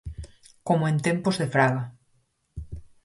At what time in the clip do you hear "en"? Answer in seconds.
0.91-0.97